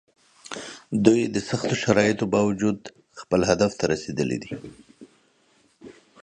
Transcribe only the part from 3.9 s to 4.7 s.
رسېدلي دي.